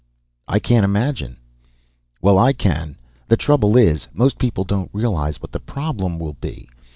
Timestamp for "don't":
4.63-4.89